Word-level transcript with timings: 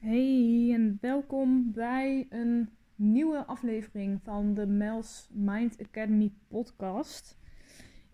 Hey 0.00 0.70
en 0.72 0.98
welkom 1.00 1.72
bij 1.72 2.26
een 2.28 2.68
nieuwe 2.94 3.46
aflevering 3.46 4.20
van 4.24 4.54
de 4.54 4.66
Mel's 4.66 5.28
Mind 5.32 5.76
Academy 5.88 6.32
podcast. 6.48 7.38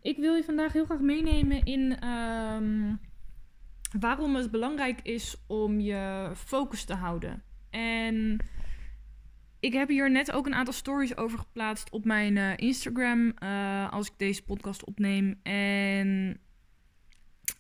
Ik 0.03 0.17
wil 0.17 0.35
je 0.35 0.45
vandaag 0.45 0.73
heel 0.73 0.85
graag 0.85 1.01
meenemen 1.01 1.65
in 1.65 1.99
ehm, 2.01 2.95
waarom 3.99 4.35
het 4.35 4.51
belangrijk 4.51 5.01
is 5.03 5.45
om 5.47 5.81
je 5.81 6.31
focus 6.35 6.85
te 6.85 6.95
houden. 6.95 7.43
En 7.71 8.39
ik 9.61 9.73
heb 9.73 9.89
hier 9.89 10.11
net 10.11 10.33
ook 10.33 10.47
een 10.47 10.55
aantal 10.55 10.75
stories 10.75 11.17
over 11.17 11.39
geplaatst 11.39 11.91
op 11.91 12.05
mijn 12.05 12.37
eh, 12.37 12.53
Instagram 12.57 13.31
eh, 13.31 13.93
als 13.93 14.07
ik 14.07 14.15
deze 14.17 14.45
podcast 14.45 14.85
opneem. 14.85 15.41
En 15.43 16.41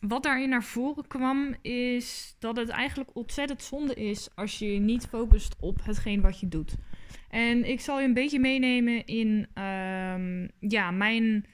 wat 0.09 0.23
daarin 0.23 0.49
naar 0.49 0.65
voren 0.65 1.07
kwam, 1.07 1.55
is 1.63 2.37
dat 2.39 2.57
het 2.57 2.69
eigenlijk 2.69 3.11
ontzettend 3.13 3.63
zonde 3.63 3.95
is 3.95 4.29
als 4.35 4.59
je 4.59 4.67
niet 4.67 5.07
focust 5.07 5.57
op 5.61 5.85
hetgeen 5.85 6.21
wat 6.21 6.41
je 6.41 6.49
doet. 6.49 6.75
En 7.29 7.65
ik 7.65 7.81
zal 7.81 8.01
je 8.01 8.07
een 8.07 8.15
beetje 8.15 8.41
meenemen 8.41 9.07
in 9.07 9.47
ehm, 9.55 10.49
ja, 10.59 10.91
mijn 10.91 11.47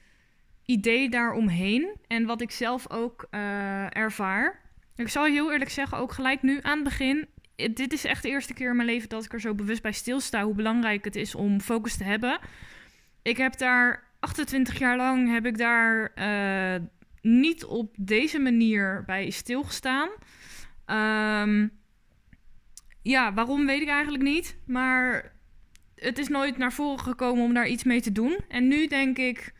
idee 0.65 1.09
daaromheen 1.09 1.95
en 2.07 2.25
wat 2.25 2.41
ik 2.41 2.51
zelf 2.51 2.89
ook 2.89 3.27
uh, 3.31 3.95
ervaar. 3.95 4.61
Ik 4.95 5.07
zal 5.07 5.25
heel 5.25 5.51
eerlijk 5.51 5.69
zeggen, 5.69 5.97
ook 5.97 6.11
gelijk 6.11 6.41
nu 6.41 6.59
aan 6.61 6.75
het 6.75 6.83
begin. 6.83 7.27
Dit 7.55 7.93
is 7.93 8.05
echt 8.05 8.23
de 8.23 8.29
eerste 8.29 8.53
keer 8.53 8.69
in 8.69 8.75
mijn 8.75 8.87
leven 8.87 9.09
dat 9.09 9.25
ik 9.25 9.33
er 9.33 9.41
zo 9.41 9.55
bewust 9.55 9.81
bij 9.81 9.91
stilsta 9.91 10.43
hoe 10.43 10.55
belangrijk 10.55 11.05
het 11.05 11.15
is 11.15 11.35
om 11.35 11.61
focus 11.61 11.97
te 11.97 12.03
hebben. 12.03 12.39
Ik 13.21 13.37
heb 13.37 13.57
daar 13.57 14.03
28 14.19 14.79
jaar 14.79 14.97
lang 14.97 15.31
heb 15.31 15.45
ik 15.45 15.57
daar 15.57 16.11
uh, 16.15 16.87
niet 17.21 17.65
op 17.65 17.95
deze 17.99 18.39
manier 18.39 19.03
bij 19.05 19.29
stilgestaan. 19.29 20.09
Um, 20.85 21.71
ja, 23.01 23.33
waarom 23.33 23.65
weet 23.65 23.81
ik 23.81 23.87
eigenlijk 23.87 24.23
niet. 24.23 24.57
Maar 24.65 25.35
het 25.95 26.17
is 26.17 26.27
nooit 26.27 26.57
naar 26.57 26.73
voren 26.73 26.99
gekomen 26.99 27.43
om 27.43 27.53
daar 27.53 27.67
iets 27.67 27.83
mee 27.83 28.01
te 28.01 28.11
doen. 28.11 28.37
En 28.47 28.67
nu 28.67 28.87
denk 28.87 29.17
ik, 29.17 29.53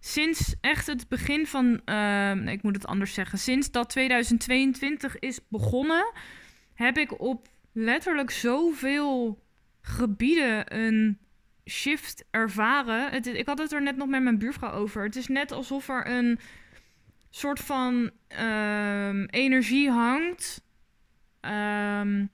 sinds 0.00 0.54
echt 0.60 0.86
het 0.86 1.08
begin 1.08 1.46
van, 1.46 1.80
uh, 1.84 2.32
nee, 2.32 2.54
ik 2.54 2.62
moet 2.62 2.74
het 2.74 2.86
anders 2.86 3.14
zeggen, 3.14 3.38
sinds 3.38 3.70
dat 3.70 3.88
2022 3.90 5.18
is 5.18 5.40
begonnen, 5.48 6.12
heb 6.74 6.98
ik 6.98 7.20
op 7.20 7.48
letterlijk 7.72 8.30
zoveel 8.30 9.42
gebieden 9.80 10.76
een 10.78 11.18
shift 11.66 12.24
ervaren. 12.30 13.24
Ik 13.36 13.46
had 13.46 13.58
het 13.58 13.72
er 13.72 13.82
net 13.82 13.96
nog 13.96 14.08
met 14.08 14.22
mijn 14.22 14.38
buurvrouw 14.38 14.72
over. 14.72 15.02
Het 15.02 15.16
is 15.16 15.28
net 15.28 15.52
alsof 15.52 15.88
er 15.88 16.06
een 16.06 16.38
soort 17.36 17.60
van 17.60 18.10
um, 18.40 19.24
energie 19.24 19.90
hangt. 19.90 20.62
Um, 21.40 22.30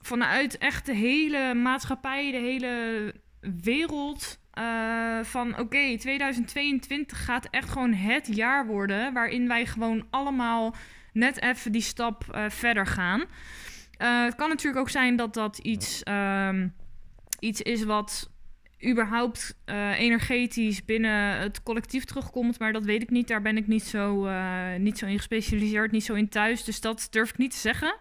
vanuit 0.00 0.58
echt 0.58 0.86
de 0.86 0.94
hele 0.94 1.54
maatschappij, 1.54 2.30
de 2.30 2.38
hele 2.38 3.14
wereld. 3.62 4.40
Uh, 4.58 5.20
van 5.22 5.50
oké, 5.50 5.60
okay, 5.60 5.98
2022 5.98 7.24
gaat 7.24 7.48
echt 7.50 7.70
gewoon 7.70 7.92
het 7.92 8.36
jaar 8.36 8.66
worden. 8.66 9.12
Waarin 9.12 9.48
wij 9.48 9.66
gewoon 9.66 10.06
allemaal 10.10 10.74
net 11.12 11.40
even 11.42 11.72
die 11.72 11.82
stap 11.82 12.24
uh, 12.34 12.44
verder 12.48 12.86
gaan. 12.86 13.20
Uh, 13.20 14.24
het 14.24 14.34
kan 14.34 14.48
natuurlijk 14.48 14.80
ook 14.80 14.90
zijn 14.90 15.16
dat 15.16 15.34
dat 15.34 15.58
iets, 15.58 16.02
um, 16.08 16.74
iets 17.38 17.60
is 17.60 17.84
wat 17.84 18.31
überhaupt 18.86 19.56
uh, 19.66 20.00
energetisch 20.00 20.84
binnen 20.84 21.38
het 21.38 21.62
collectief 21.62 22.04
terugkomt. 22.04 22.58
Maar 22.58 22.72
dat 22.72 22.84
weet 22.84 23.02
ik 23.02 23.10
niet. 23.10 23.28
Daar 23.28 23.42
ben 23.42 23.56
ik 23.56 23.66
niet 23.66 23.82
zo, 23.82 24.26
uh, 24.26 24.74
niet 24.78 24.98
zo 24.98 25.06
in 25.06 25.16
gespecialiseerd, 25.16 25.92
niet 25.92 26.04
zo 26.04 26.14
in 26.14 26.28
thuis. 26.28 26.64
Dus 26.64 26.80
dat 26.80 27.06
durf 27.10 27.30
ik 27.30 27.38
niet 27.38 27.50
te 27.50 27.56
zeggen. 27.56 27.94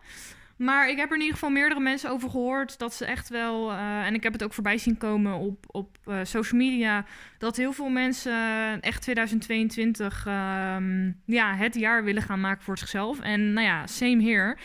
Maar 0.61 0.89
ik 0.89 0.97
heb 0.97 1.09
er 1.09 1.15
in 1.15 1.21
ieder 1.21 1.33
geval 1.33 1.49
meerdere 1.49 1.79
mensen 1.79 2.09
over 2.09 2.29
gehoord 2.29 2.79
dat 2.79 2.93
ze 2.93 3.05
echt 3.05 3.29
wel. 3.29 3.71
Uh, 3.71 4.05
en 4.05 4.13
ik 4.13 4.23
heb 4.23 4.33
het 4.33 4.43
ook 4.43 4.53
voorbij 4.53 4.77
zien 4.77 4.97
komen 4.97 5.33
op, 5.33 5.65
op 5.67 5.97
uh, 6.05 6.19
social 6.23 6.59
media. 6.59 7.05
Dat 7.37 7.57
heel 7.57 7.73
veel 7.73 7.89
mensen 7.89 8.81
echt 8.81 9.01
2022 9.01 10.25
um, 10.27 11.21
ja, 11.25 11.55
het 11.55 11.75
jaar 11.75 12.03
willen 12.03 12.21
gaan 12.21 12.39
maken 12.39 12.63
voor 12.63 12.77
zichzelf. 12.77 13.19
En 13.19 13.53
nou 13.53 13.67
ja, 13.67 13.87
same 13.87 14.23
here. 14.23 14.57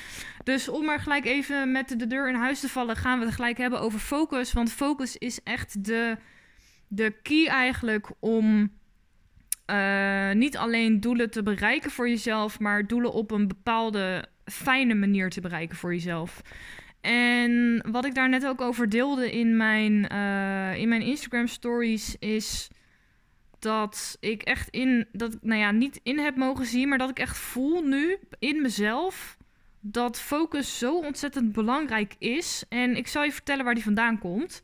Dus 0.44 0.69
om 0.69 0.84
maar 0.84 1.00
gelijk 1.00 1.25
even 1.25 1.72
met 1.72 1.88
de 1.98 2.06
deur 2.06 2.28
in 2.28 2.34
huis 2.34 2.60
te 2.60 2.69
vallen, 2.69 2.97
gaan 2.97 3.19
we 3.19 3.25
het 3.25 3.34
gelijk 3.34 3.59
hebben 3.59 3.81
over 3.81 3.98
focus. 3.98 4.53
Want 4.53 4.72
focus 4.72 5.16
is 5.16 5.42
echt 5.42 5.84
de, 5.84 6.16
de 6.88 7.15
key 7.22 7.47
eigenlijk 7.47 8.10
om. 8.21 8.72
Uh, 9.71 10.31
niet 10.31 10.56
alleen 10.56 11.00
doelen 11.00 11.31
te 11.31 11.42
bereiken 11.42 11.91
voor 11.91 12.09
jezelf, 12.09 12.60
maar 12.60 12.87
doelen 12.87 13.12
op 13.12 13.31
een 13.31 13.48
bepaalde 13.48 14.28
fijne 14.51 14.95
manier 14.95 15.31
te 15.31 15.41
bereiken 15.41 15.77
voor 15.77 15.93
jezelf. 15.93 16.43
En 17.01 17.84
wat 17.91 18.05
ik 18.05 18.15
daar 18.15 18.29
net 18.29 18.47
ook 18.47 18.61
over 18.61 18.89
deelde 18.89 19.33
in 19.33 19.57
mijn, 19.57 20.12
uh, 20.12 20.77
in 20.77 20.89
mijn 20.89 21.03
Instagram 21.03 21.47
stories 21.47 22.17
is 22.19 22.69
dat 23.59 24.17
ik 24.21 24.43
echt 24.43 24.69
in 24.69 25.07
dat 25.12 25.39
nou 25.41 25.61
ja, 25.61 25.71
niet 25.71 26.01
in 26.03 26.19
heb 26.19 26.37
mogen 26.37 26.67
zien, 26.67 26.89
maar 26.89 26.99
dat 26.99 27.11
ik 27.11 27.19
echt 27.19 27.37
voel 27.37 27.83
nu 27.83 28.19
in 28.39 28.62
mezelf 28.62 29.37
dat 29.81 30.21
focus 30.21 30.78
zo 30.78 30.99
ontzettend 30.99 31.53
belangrijk 31.53 32.15
is. 32.19 32.65
En 32.69 32.97
ik 32.97 33.07
zal 33.07 33.25
je 33.25 33.33
vertellen 33.33 33.65
waar 33.65 33.75
die 33.75 33.83
vandaan 33.83 34.19
komt. 34.19 34.63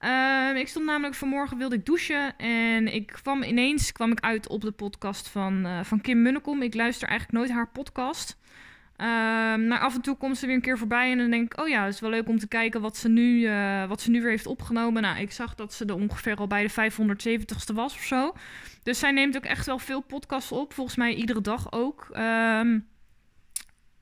Uh, 0.00 0.50
ik 0.54 0.68
stond 0.68 0.84
namelijk 0.84 1.14
vanmorgen 1.14 1.58
wilde 1.58 1.74
ik 1.74 1.86
douchen 1.86 2.36
en 2.36 2.94
ik 2.94 3.06
kwam 3.06 3.42
ineens 3.42 3.92
kwam 3.92 4.10
ik 4.10 4.20
uit 4.20 4.48
op 4.48 4.60
de 4.60 4.70
podcast 4.70 5.28
van, 5.28 5.66
uh, 5.66 5.84
van 5.84 6.00
Kim 6.00 6.22
Munnekom. 6.22 6.62
Ik 6.62 6.74
luister 6.74 7.08
eigenlijk 7.08 7.38
nooit 7.38 7.50
haar 7.50 7.68
podcast. 7.68 8.38
Uh, 9.00 9.06
maar 9.68 9.78
af 9.78 9.94
en 9.94 10.00
toe 10.00 10.16
komt 10.16 10.38
ze 10.38 10.46
weer 10.46 10.54
een 10.54 10.60
keer 10.60 10.78
voorbij 10.78 11.10
en 11.10 11.18
dan 11.18 11.30
denk 11.30 11.52
ik, 11.52 11.60
oh 11.60 11.68
ja, 11.68 11.84
het 11.84 11.94
is 11.94 12.00
wel 12.00 12.10
leuk 12.10 12.28
om 12.28 12.38
te 12.38 12.48
kijken 12.48 12.80
wat 12.80 12.96
ze 12.96 13.08
nu, 13.08 13.40
uh, 13.40 13.88
wat 13.88 14.00
ze 14.00 14.10
nu 14.10 14.20
weer 14.20 14.30
heeft 14.30 14.46
opgenomen. 14.46 15.02
Nou, 15.02 15.18
ik 15.18 15.32
zag 15.32 15.54
dat 15.54 15.72
ze 15.72 15.84
er 15.84 15.94
ongeveer 15.94 16.36
al 16.36 16.46
bij 16.46 16.66
de 16.66 16.90
570ste 16.92 17.74
was 17.74 17.94
of 17.94 18.02
zo. 18.02 18.32
Dus 18.82 18.98
zij 18.98 19.10
neemt 19.10 19.36
ook 19.36 19.44
echt 19.44 19.66
wel 19.66 19.78
veel 19.78 20.00
podcasts 20.00 20.52
op, 20.52 20.72
volgens 20.72 20.96
mij 20.96 21.14
iedere 21.14 21.40
dag 21.40 21.72
ook. 21.72 22.08
Um, 22.16 22.88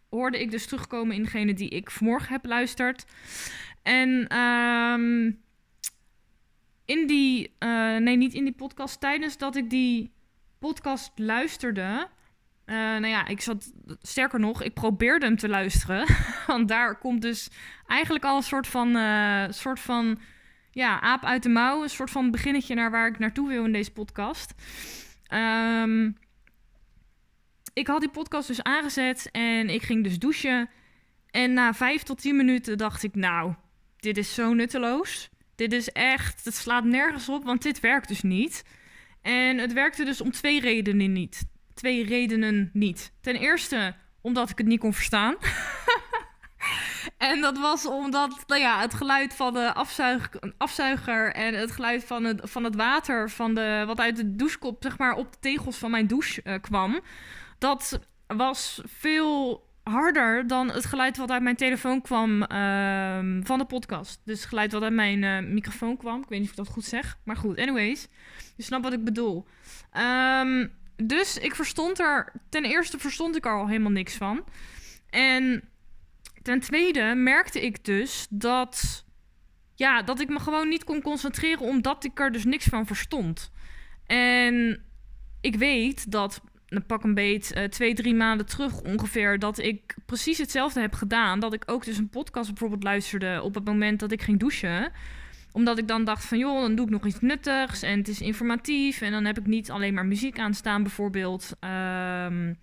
hoorde 0.08 0.40
ik 0.40 0.50
dus 0.50 0.66
terugkomen 0.66 1.16
in 1.16 1.22
degene 1.22 1.54
die 1.54 1.68
ik 1.68 1.90
vanmorgen 1.90 2.32
heb 2.32 2.42
geluisterd. 2.42 3.06
En 3.82 4.38
um, 4.38 5.40
in 6.84 7.06
die, 7.06 7.54
uh, 7.58 7.96
nee, 7.96 8.16
niet 8.16 8.34
in 8.34 8.44
die 8.44 8.52
podcast, 8.52 9.00
tijdens 9.00 9.38
dat 9.38 9.56
ik 9.56 9.70
die 9.70 10.12
podcast 10.58 11.12
luisterde. 11.16 12.08
Uh, 12.66 12.74
nou 12.76 13.06
ja, 13.06 13.26
ik 13.26 13.40
zat, 13.40 13.72
sterker 14.02 14.40
nog, 14.40 14.62
ik 14.62 14.74
probeerde 14.74 15.26
hem 15.26 15.36
te 15.36 15.48
luisteren. 15.48 16.06
Want 16.46 16.68
daar 16.68 16.98
komt 16.98 17.22
dus 17.22 17.48
eigenlijk 17.86 18.24
al 18.24 18.36
een 18.36 18.42
soort 18.42 18.66
van, 18.66 18.96
uh, 18.96 19.44
soort 19.48 19.80
van 19.80 20.18
ja, 20.70 21.00
aap 21.00 21.24
uit 21.24 21.42
de 21.42 21.48
mouw. 21.48 21.82
Een 21.82 21.88
soort 21.88 22.10
van 22.10 22.30
beginnetje 22.30 22.74
naar 22.74 22.90
waar 22.90 23.06
ik 23.06 23.18
naartoe 23.18 23.48
wil 23.48 23.64
in 23.64 23.72
deze 23.72 23.92
podcast. 23.92 24.54
Um, 25.32 26.16
ik 27.72 27.86
had 27.86 28.00
die 28.00 28.10
podcast 28.10 28.48
dus 28.48 28.62
aangezet 28.62 29.28
en 29.30 29.68
ik 29.68 29.82
ging 29.82 30.04
dus 30.04 30.18
douchen. 30.18 30.70
En 31.30 31.52
na 31.52 31.74
vijf 31.74 32.02
tot 32.02 32.20
tien 32.20 32.36
minuten 32.36 32.78
dacht 32.78 33.02
ik, 33.02 33.14
nou, 33.14 33.54
dit 33.96 34.16
is 34.16 34.34
zo 34.34 34.54
nutteloos. 34.54 35.28
Dit 35.54 35.72
is 35.72 35.88
echt, 35.88 36.44
het 36.44 36.54
slaat 36.54 36.84
nergens 36.84 37.28
op, 37.28 37.44
want 37.44 37.62
dit 37.62 37.80
werkt 37.80 38.08
dus 38.08 38.22
niet. 38.22 38.64
En 39.22 39.58
het 39.58 39.72
werkte 39.72 40.04
dus 40.04 40.20
om 40.20 40.30
twee 40.30 40.60
redenen 40.60 41.12
niet. 41.12 41.44
Twee 41.76 42.04
redenen 42.04 42.70
niet. 42.72 43.12
Ten 43.20 43.36
eerste 43.36 43.94
omdat 44.20 44.50
ik 44.50 44.58
het 44.58 44.66
niet 44.66 44.80
kon 44.80 44.92
verstaan. 44.92 45.34
en 47.18 47.40
dat 47.40 47.58
was 47.58 47.86
omdat 47.86 48.44
nou 48.46 48.60
ja, 48.60 48.80
het 48.80 48.94
geluid 48.94 49.34
van 49.34 49.52
de 49.52 49.74
afzuig, 49.74 50.30
afzuiger 50.56 51.32
en 51.32 51.54
het 51.54 51.70
geluid 51.70 52.04
van 52.04 52.24
het, 52.24 52.40
van 52.42 52.64
het 52.64 52.74
water 52.74 53.30
van 53.30 53.54
de, 53.54 53.84
wat 53.86 54.00
uit 54.00 54.16
de 54.16 54.36
douchekop 54.36 54.76
zeg 54.82 54.98
maar, 54.98 55.14
op 55.14 55.32
de 55.32 55.38
tegels 55.40 55.76
van 55.76 55.90
mijn 55.90 56.06
douche 56.06 56.40
uh, 56.44 56.54
kwam. 56.60 57.00
Dat 57.58 58.00
was 58.26 58.80
veel 58.84 59.64
harder 59.82 60.46
dan 60.46 60.70
het 60.70 60.84
geluid 60.84 61.16
wat 61.16 61.30
uit 61.30 61.42
mijn 61.42 61.56
telefoon 61.56 62.02
kwam 62.02 62.42
uh, 62.42 62.46
van 63.42 63.58
de 63.58 63.64
podcast. 63.66 64.20
Dus 64.24 64.38
het 64.38 64.48
geluid 64.48 64.72
wat 64.72 64.82
uit 64.82 64.92
mijn 64.92 65.22
uh, 65.22 65.52
microfoon 65.52 65.96
kwam. 65.96 66.22
Ik 66.22 66.28
weet 66.28 66.40
niet 66.40 66.48
of 66.50 66.56
ik 66.58 66.64
dat 66.64 66.74
goed 66.74 66.84
zeg. 66.84 67.18
Maar 67.24 67.36
goed, 67.36 67.58
anyways. 67.58 68.08
Je 68.56 68.62
snapt 68.62 68.84
wat 68.84 68.92
ik 68.92 69.04
bedoel. 69.04 69.46
Um, 69.96 70.72
dus 70.96 71.38
ik 71.38 71.54
verstond 71.54 71.98
er... 71.98 72.32
Ten 72.48 72.64
eerste 72.64 72.98
verstond 72.98 73.36
ik 73.36 73.44
er 73.46 73.52
al 73.52 73.68
helemaal 73.68 73.90
niks 73.90 74.14
van. 74.14 74.44
En 75.10 75.68
ten 76.42 76.60
tweede 76.60 77.14
merkte 77.14 77.60
ik 77.60 77.84
dus 77.84 78.26
dat... 78.30 79.04
Ja, 79.74 80.02
dat 80.02 80.20
ik 80.20 80.28
me 80.28 80.40
gewoon 80.40 80.68
niet 80.68 80.84
kon 80.84 81.02
concentreren... 81.02 81.66
omdat 81.66 82.04
ik 82.04 82.20
er 82.20 82.32
dus 82.32 82.44
niks 82.44 82.64
van 82.64 82.86
verstond. 82.86 83.50
En 84.06 84.84
ik 85.40 85.56
weet 85.56 86.10
dat 86.10 86.40
pak 86.86 87.02
een 87.02 87.14
beet 87.14 87.56
uh, 87.56 87.64
twee, 87.64 87.94
drie 87.94 88.14
maanden 88.14 88.46
terug 88.46 88.80
ongeveer, 88.80 89.38
dat 89.38 89.58
ik 89.58 89.96
precies 90.06 90.38
hetzelfde 90.38 90.80
heb 90.80 90.94
gedaan. 90.94 91.40
Dat 91.40 91.52
ik 91.52 91.62
ook 91.66 91.84
dus 91.84 91.98
een 91.98 92.08
podcast 92.08 92.48
bijvoorbeeld 92.48 92.82
luisterde 92.82 93.42
op 93.42 93.54
het 93.54 93.64
moment 93.64 94.00
dat 94.00 94.12
ik 94.12 94.22
ging 94.22 94.38
douchen. 94.38 94.92
Omdat 95.56 95.78
ik 95.78 95.88
dan 95.88 96.04
dacht 96.04 96.24
van, 96.24 96.38
joh, 96.38 96.60
dan 96.60 96.74
doe 96.74 96.84
ik 96.84 96.90
nog 96.90 97.06
iets 97.06 97.20
nuttigs 97.20 97.82
en 97.82 97.98
het 97.98 98.08
is 98.08 98.20
informatief. 98.20 99.00
En 99.00 99.12
dan 99.12 99.24
heb 99.24 99.38
ik 99.38 99.46
niet 99.46 99.70
alleen 99.70 99.94
maar 99.94 100.06
muziek 100.06 100.38
aanstaan 100.38 100.82
bijvoorbeeld. 100.82 101.56
Um, 101.60 102.58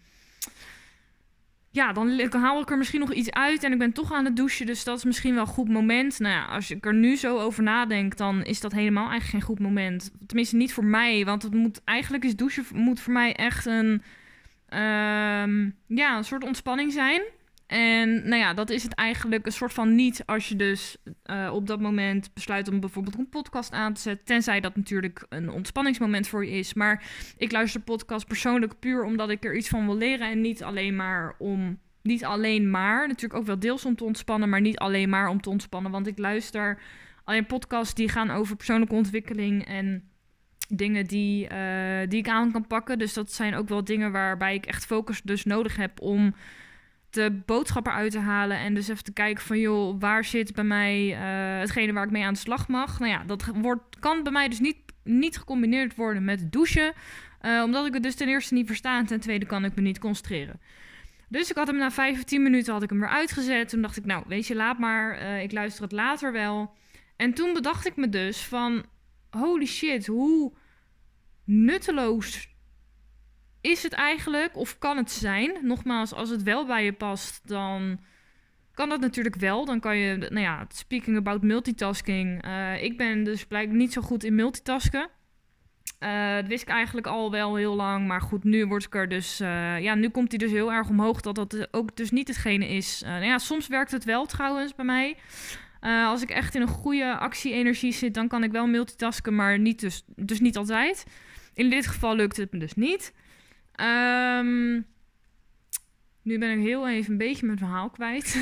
ja, 1.71 1.93
dan 1.93 2.21
haal 2.31 2.61
ik 2.61 2.69
er 2.69 2.77
misschien 2.77 2.99
nog 2.99 3.13
iets 3.13 3.31
uit 3.31 3.63
en 3.63 3.71
ik 3.71 3.77
ben 3.77 3.93
toch 3.93 4.13
aan 4.13 4.25
het 4.25 4.35
douchen. 4.35 4.65
Dus 4.65 4.83
dat 4.83 4.97
is 4.97 5.03
misschien 5.03 5.33
wel 5.33 5.43
een 5.43 5.49
goed 5.49 5.69
moment. 5.69 6.19
Nou 6.19 6.33
ja, 6.33 6.45
als 6.45 6.71
ik 6.71 6.85
er 6.85 6.93
nu 6.93 7.15
zo 7.15 7.39
over 7.39 7.63
nadenk, 7.63 8.17
dan 8.17 8.43
is 8.43 8.59
dat 8.59 8.71
helemaal 8.71 9.09
eigenlijk 9.09 9.31
geen 9.31 9.55
goed 9.55 9.59
moment. 9.59 10.11
Tenminste, 10.25 10.55
niet 10.55 10.73
voor 10.73 10.85
mij. 10.85 11.25
Want 11.25 11.43
het 11.43 11.53
moet 11.53 11.81
eigenlijk 11.83 12.23
is 12.23 12.35
douchen 12.35 12.65
moet 12.73 12.99
voor 12.99 13.13
mij 13.13 13.35
echt 13.35 13.65
een, 13.65 14.01
ehm, 14.69 15.69
ja, 15.87 16.17
een 16.17 16.23
soort 16.23 16.43
ontspanning 16.43 16.91
zijn. 16.91 17.21
En 17.73 18.27
nou 18.27 18.35
ja, 18.35 18.53
dat 18.53 18.69
is 18.69 18.83
het 18.83 18.93
eigenlijk 18.93 19.45
een 19.45 19.51
soort 19.51 19.73
van 19.73 19.95
niet 19.95 20.23
als 20.25 20.49
je 20.49 20.55
dus 20.55 20.97
uh, 21.25 21.49
op 21.53 21.67
dat 21.67 21.79
moment 21.79 22.33
besluit 22.33 22.67
om 22.67 22.79
bijvoorbeeld 22.79 23.17
een 23.17 23.29
podcast 23.29 23.71
aan 23.71 23.93
te 23.93 24.01
zetten. 24.01 24.25
Tenzij 24.25 24.59
dat 24.59 24.75
natuurlijk 24.75 25.25
een 25.29 25.51
ontspanningsmoment 25.51 26.27
voor 26.27 26.45
je 26.45 26.51
is. 26.51 26.73
Maar 26.73 27.03
ik 27.37 27.51
luister 27.51 27.81
podcast 27.81 28.27
persoonlijk 28.27 28.79
puur 28.79 29.03
omdat 29.03 29.29
ik 29.29 29.45
er 29.45 29.55
iets 29.55 29.69
van 29.69 29.85
wil 29.85 29.97
leren. 29.97 30.29
En 30.29 30.41
niet 30.41 30.63
alleen 30.63 30.95
maar 30.95 31.35
om. 31.39 31.79
Niet 32.01 32.25
alleen 32.25 32.69
maar. 32.69 33.07
Natuurlijk 33.07 33.39
ook 33.39 33.45
wel 33.45 33.59
deels 33.59 33.85
om 33.85 33.95
te 33.95 34.03
ontspannen. 34.03 34.49
Maar 34.49 34.61
niet 34.61 34.77
alleen 34.77 35.09
maar 35.09 35.27
om 35.27 35.41
te 35.41 35.49
ontspannen. 35.49 35.91
Want 35.91 36.07
ik 36.07 36.17
luister 36.17 36.79
alleen 37.23 37.45
podcasts 37.45 37.93
die 37.93 38.09
gaan 38.09 38.31
over 38.31 38.55
persoonlijke 38.55 38.95
ontwikkeling. 38.95 39.65
En 39.65 40.09
dingen 40.67 41.05
die, 41.05 41.49
uh, 41.51 41.99
die 42.07 42.19
ik 42.19 42.27
aan 42.27 42.51
kan 42.51 42.67
pakken. 42.67 42.99
Dus 42.99 43.13
dat 43.13 43.31
zijn 43.31 43.55
ook 43.55 43.67
wel 43.67 43.83
dingen 43.83 44.11
waarbij 44.11 44.55
ik 44.55 44.65
echt 44.65 44.85
focus 44.85 45.21
dus 45.21 45.43
nodig 45.43 45.75
heb 45.75 46.01
om 46.01 46.33
de 47.13 47.41
boodschappen 47.45 47.93
uit 47.93 48.11
te 48.11 48.19
halen. 48.19 48.57
En 48.57 48.73
dus 48.73 48.87
even 48.87 49.03
te 49.03 49.13
kijken 49.13 49.43
van, 49.43 49.59
joh, 49.59 49.95
waar 49.99 50.25
zit 50.25 50.53
bij 50.53 50.63
mij 50.63 51.07
uh, 51.07 51.59
hetgene 51.59 51.93
waar 51.93 52.05
ik 52.05 52.11
mee 52.11 52.23
aan 52.23 52.33
de 52.33 52.39
slag 52.39 52.67
mag. 52.67 52.99
Nou 52.99 53.11
ja, 53.11 53.23
dat 53.23 53.45
wordt, 53.55 53.99
kan 53.99 54.23
bij 54.23 54.31
mij 54.31 54.47
dus 54.47 54.59
niet, 54.59 54.77
niet 55.03 55.37
gecombineerd 55.37 55.95
worden 55.95 56.23
met 56.23 56.51
douchen. 56.51 56.93
Uh, 57.41 57.61
omdat 57.63 57.85
ik 57.85 57.93
het 57.93 58.03
dus 58.03 58.15
ten 58.15 58.27
eerste 58.27 58.53
niet 58.53 58.67
versta 58.67 58.97
en 58.97 59.05
ten 59.05 59.19
tweede 59.19 59.45
kan 59.45 59.65
ik 59.65 59.75
me 59.75 59.81
niet 59.81 59.99
concentreren. 59.99 60.59
Dus 61.27 61.49
ik 61.49 61.55
had 61.55 61.67
hem 61.67 61.77
na 61.77 61.91
15 61.91 62.43
minuten 62.43 62.73
had 62.73 62.83
ik 62.83 62.89
hem 62.89 62.99
weer 62.99 63.09
uitgezet. 63.09 63.69
Toen 63.69 63.81
dacht 63.81 63.97
ik, 63.97 64.05
nou, 64.05 64.23
weet 64.27 64.47
je, 64.47 64.55
laat 64.55 64.79
maar. 64.79 65.21
Uh, 65.21 65.43
ik 65.43 65.51
luister 65.51 65.83
het 65.83 65.91
later 65.91 66.31
wel. 66.31 66.73
En 67.15 67.33
toen 67.33 67.53
bedacht 67.53 67.87
ik 67.87 67.95
me 67.95 68.09
dus 68.09 68.43
van, 68.43 68.85
holy 69.29 69.65
shit, 69.65 70.07
hoe 70.07 70.53
nutteloos 71.43 72.52
is 73.63 73.83
het 73.83 73.93
eigenlijk, 73.93 74.57
of 74.57 74.77
kan 74.77 74.97
het 74.97 75.11
zijn? 75.11 75.57
Nogmaals, 75.61 76.13
als 76.13 76.29
het 76.29 76.43
wel 76.43 76.65
bij 76.65 76.83
je 76.83 76.93
past, 76.93 77.41
dan 77.47 77.99
kan 78.73 78.89
dat 78.89 78.99
natuurlijk 78.99 79.35
wel. 79.35 79.65
Dan 79.65 79.79
kan 79.79 79.97
je, 79.97 80.17
nou 80.17 80.39
ja, 80.39 80.65
speaking 80.73 81.17
about 81.17 81.41
multitasking. 81.41 82.45
Uh, 82.45 82.83
ik 82.83 82.97
ben 82.97 83.23
dus 83.23 83.45
blijkbaar 83.45 83.77
niet 83.77 83.93
zo 83.93 84.01
goed 84.01 84.23
in 84.23 84.35
multitasken. 84.35 85.09
Uh, 85.99 86.35
dat 86.35 86.47
wist 86.47 86.61
ik 86.61 86.69
eigenlijk 86.69 87.07
al 87.07 87.31
wel 87.31 87.55
heel 87.55 87.75
lang. 87.75 88.07
Maar 88.07 88.21
goed, 88.21 88.43
nu 88.43 88.65
word 88.65 88.83
ik 88.83 88.95
er 88.95 89.09
dus. 89.09 89.41
Uh, 89.41 89.79
ja, 89.79 89.95
nu 89.95 90.09
komt 90.09 90.29
hij 90.29 90.37
dus 90.37 90.51
heel 90.51 90.71
erg 90.71 90.89
omhoog. 90.89 91.21
Dat 91.21 91.35
dat 91.35 91.67
ook 91.71 91.95
dus 91.95 92.11
niet 92.11 92.27
hetgene 92.27 92.67
is. 92.67 93.01
nou 93.05 93.25
ja, 93.25 93.37
soms 93.37 93.67
werkt 93.67 93.91
het 93.91 94.03
wel 94.03 94.25
trouwens 94.25 94.75
bij 94.75 94.85
mij. 94.85 95.17
als 96.05 96.21
ik 96.21 96.29
echt 96.29 96.55
in 96.55 96.61
een 96.61 96.67
goede 96.67 97.17
actie-energie 97.17 97.93
zit, 97.93 98.13
dan 98.13 98.27
kan 98.27 98.43
ik 98.43 98.51
wel 98.51 98.67
multitasken. 98.67 99.35
Maar 99.35 99.59
niet 99.59 99.79
dus, 99.79 100.03
dus 100.15 100.39
niet 100.39 100.57
altijd. 100.57 101.05
In 101.53 101.69
dit 101.69 101.87
geval 101.87 102.15
lukt 102.15 102.37
het 102.37 102.51
me 102.51 102.59
dus 102.59 102.73
niet. 102.73 103.13
Um, 103.81 104.85
nu 106.21 106.37
ben 106.37 106.59
ik 106.59 106.65
heel 106.65 106.87
even 106.87 107.11
een 107.11 107.17
beetje 107.17 107.45
mijn 107.45 107.57
verhaal 107.57 107.89
kwijt. 107.89 108.37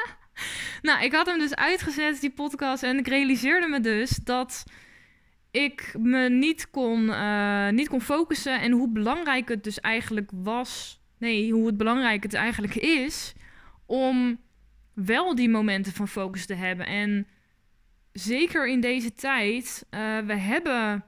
nou, 0.82 1.04
ik 1.04 1.12
had 1.12 1.26
hem 1.26 1.38
dus 1.38 1.54
uitgezet, 1.54 2.20
die 2.20 2.30
podcast. 2.30 2.82
En 2.82 2.98
ik 2.98 3.08
realiseerde 3.08 3.68
me 3.68 3.80
dus 3.80 4.10
dat 4.10 4.64
ik 5.50 5.94
me 5.98 6.28
niet 6.28 6.70
kon, 6.70 7.02
uh, 7.02 7.68
niet 7.68 7.88
kon 7.88 8.00
focussen. 8.00 8.60
En 8.60 8.72
hoe 8.72 8.88
belangrijk 8.88 9.48
het 9.48 9.64
dus 9.64 9.80
eigenlijk 9.80 10.30
was. 10.34 11.00
Nee, 11.18 11.52
hoe 11.52 11.66
het 11.66 11.76
belangrijk 11.76 12.22
het 12.22 12.34
eigenlijk 12.34 12.74
is. 12.74 13.34
Om 13.86 14.40
wel 14.94 15.34
die 15.34 15.48
momenten 15.48 15.92
van 15.92 16.08
focus 16.08 16.46
te 16.46 16.54
hebben. 16.54 16.86
En 16.86 17.26
zeker 18.12 18.68
in 18.68 18.80
deze 18.80 19.12
tijd. 19.12 19.86
Uh, 19.90 20.18
we 20.18 20.34
hebben 20.34 21.04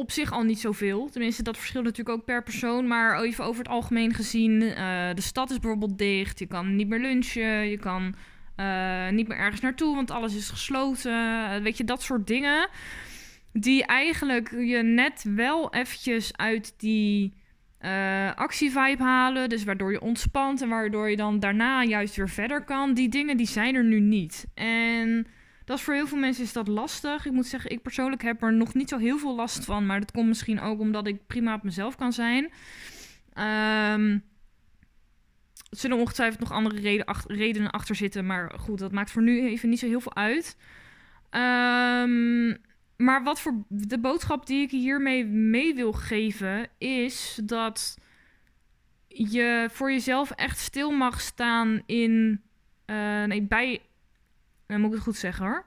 op 0.00 0.10
zich 0.10 0.32
al 0.32 0.42
niet 0.42 0.60
zoveel. 0.60 1.08
Tenminste, 1.10 1.42
dat 1.42 1.56
verschilt 1.56 1.84
natuurlijk 1.84 2.16
ook 2.18 2.24
per 2.24 2.42
persoon. 2.42 2.86
Maar 2.86 3.22
even 3.22 3.44
over 3.44 3.62
het 3.62 3.72
algemeen 3.72 4.14
gezien, 4.14 4.62
uh, 4.62 5.14
de 5.14 5.20
stad 5.20 5.50
is 5.50 5.58
bijvoorbeeld 5.58 5.98
dicht. 5.98 6.38
Je 6.38 6.46
kan 6.46 6.76
niet 6.76 6.88
meer 6.88 6.98
lunchen. 6.98 7.68
Je 7.68 7.78
kan 7.78 8.14
uh, 8.56 9.08
niet 9.08 9.28
meer 9.28 9.36
ergens 9.36 9.60
naartoe, 9.60 9.94
want 9.94 10.10
alles 10.10 10.34
is 10.34 10.50
gesloten. 10.50 11.12
Uh, 11.12 11.56
weet 11.56 11.76
je, 11.76 11.84
dat 11.84 12.02
soort 12.02 12.26
dingen. 12.26 12.68
Die 13.52 13.86
eigenlijk 13.86 14.50
je 14.50 14.82
net 14.82 15.24
wel 15.34 15.74
eventjes 15.74 16.36
uit 16.36 16.74
die 16.76 17.32
actievibe 18.34 19.02
halen. 19.02 19.48
Dus 19.48 19.64
waardoor 19.64 19.92
je 19.92 20.00
ontspant 20.00 20.62
en 20.62 20.68
waardoor 20.68 21.10
je 21.10 21.16
dan 21.16 21.40
daarna 21.40 21.84
juist 21.84 22.16
weer 22.16 22.28
verder 22.28 22.64
kan. 22.64 22.94
Die 22.94 23.08
dingen 23.08 23.36
die 23.36 23.46
zijn 23.46 23.74
er 23.74 23.84
nu 23.84 24.00
niet. 24.00 24.46
En 24.54 25.26
dat 25.70 25.78
is 25.78 25.84
voor 25.84 25.94
heel 25.94 26.06
veel 26.06 26.18
mensen 26.18 26.44
is 26.44 26.52
dat 26.52 26.68
lastig. 26.68 27.26
Ik 27.26 27.32
moet 27.32 27.46
zeggen, 27.46 27.70
ik 27.70 27.82
persoonlijk 27.82 28.22
heb 28.22 28.42
er 28.42 28.52
nog 28.52 28.74
niet 28.74 28.88
zo 28.88 28.98
heel 28.98 29.18
veel 29.18 29.34
last 29.34 29.64
van. 29.64 29.86
Maar 29.86 30.00
dat 30.00 30.10
komt 30.10 30.26
misschien 30.26 30.60
ook 30.60 30.80
omdat 30.80 31.06
ik 31.06 31.26
prima 31.26 31.54
op 31.54 31.62
mezelf 31.62 31.96
kan 31.96 32.12
zijn. 32.12 32.44
Um, 32.44 34.24
er 35.70 35.78
zullen 35.78 35.96
ongetwijfeld 35.96 36.40
nog 36.40 36.52
andere 36.52 37.04
redenen 37.26 37.70
achter 37.70 37.94
zitten. 37.94 38.26
Maar 38.26 38.52
goed, 38.58 38.78
dat 38.78 38.92
maakt 38.92 39.10
voor 39.10 39.22
nu 39.22 39.40
even 39.40 39.68
niet 39.68 39.78
zo 39.78 39.86
heel 39.86 40.00
veel 40.00 40.14
uit. 40.14 40.56
Um, 41.30 42.56
maar 42.96 43.22
wat 43.22 43.40
voor 43.40 43.64
de 43.68 43.98
boodschap 43.98 44.46
die 44.46 44.62
ik 44.62 44.70
hiermee 44.70 45.24
mee 45.26 45.74
wil 45.74 45.92
geven 45.92 46.68
is 46.78 47.40
dat 47.44 47.98
je 49.08 49.68
voor 49.72 49.90
jezelf 49.90 50.30
echt 50.30 50.58
stil 50.58 50.90
mag 50.90 51.20
staan 51.20 51.82
in. 51.86 52.42
Uh, 52.86 53.24
nee, 53.24 53.42
bij 53.42 53.80
dan 54.70 54.80
moet 54.80 54.90
ik 54.90 54.94
het 54.94 55.04
goed 55.04 55.16
zeggen 55.16 55.46
hoor. 55.46 55.66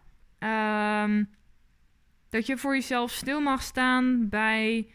Um, 1.03 1.29
dat 2.29 2.45
je 2.45 2.57
voor 2.57 2.73
jezelf 2.73 3.11
stil 3.11 3.41
mag 3.41 3.63
staan 3.63 4.29
bij 4.29 4.87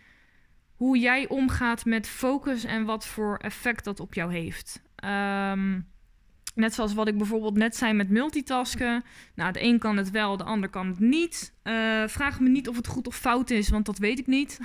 hoe 0.76 0.98
jij 0.98 1.28
omgaat 1.28 1.84
met 1.84 2.08
focus 2.08 2.64
en 2.64 2.84
wat 2.84 3.06
voor 3.06 3.36
effect 3.36 3.84
dat 3.84 4.00
op 4.00 4.14
jou 4.14 4.32
heeft. 4.32 4.82
Um, 5.04 5.86
net 6.54 6.74
zoals 6.74 6.94
wat 6.94 7.08
ik 7.08 7.16
bijvoorbeeld 7.18 7.56
net 7.56 7.76
zei 7.76 7.92
met 7.92 8.10
multitasken. 8.10 9.02
Nou, 9.34 9.52
de 9.52 9.62
een 9.62 9.78
kan 9.78 9.96
het 9.96 10.10
wel, 10.10 10.36
de 10.36 10.44
ander 10.44 10.68
kan 10.68 10.86
het 10.86 10.98
niet. 10.98 11.54
Uh, 11.64 12.02
vraag 12.06 12.40
me 12.40 12.48
niet 12.48 12.68
of 12.68 12.76
het 12.76 12.86
goed 12.86 13.06
of 13.06 13.16
fout 13.16 13.50
is, 13.50 13.68
want 13.68 13.86
dat 13.86 13.98
weet 13.98 14.18
ik 14.18 14.26
niet. 14.26 14.58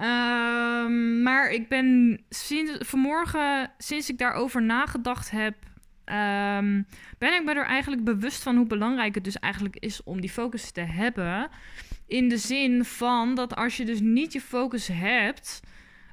um, 0.00 1.22
maar 1.26 1.50
ik 1.50 1.68
ben 1.68 2.20
sinds 2.28 2.72
vanmorgen, 2.78 3.70
sinds 3.78 4.10
ik 4.10 4.18
daarover 4.18 4.62
nagedacht 4.62 5.30
heb, 5.30 5.56
um, 6.04 6.86
ben 7.18 7.34
ik 7.34 7.42
me 7.44 7.54
er 7.54 7.66
eigenlijk 7.66 8.04
bewust 8.04 8.42
van 8.42 8.56
hoe 8.56 8.66
belangrijk 8.66 9.14
het 9.14 9.24
dus 9.24 9.38
eigenlijk 9.38 9.76
is 9.76 10.02
om 10.02 10.20
die 10.20 10.30
focus 10.30 10.70
te 10.70 10.80
hebben. 10.80 11.48
In 12.06 12.28
de 12.28 12.36
zin 12.36 12.84
van 12.84 13.34
dat 13.34 13.56
als 13.56 13.76
je 13.76 13.84
dus 13.84 14.00
niet 14.00 14.32
je 14.32 14.40
focus 14.40 14.88
hebt, 14.88 15.60